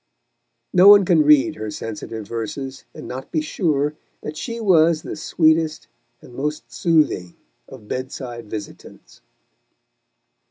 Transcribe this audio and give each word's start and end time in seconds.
No 0.73 0.87
one 0.87 1.05
can 1.05 1.21
read 1.23 1.57
her 1.57 1.69
sensitive 1.69 2.27
verses, 2.27 2.85
and 2.91 3.07
not 3.07 3.31
be 3.31 3.39
sure 3.39 3.93
that 4.21 4.35
she 4.35 4.59
was 4.59 5.03
the 5.03 5.15
sweetest 5.15 5.87
and 6.23 6.33
most 6.33 6.71
soothing 6.71 7.35
of 7.69 7.87
bed 7.87 8.11
side 8.11 8.49
visitants. 8.49 9.21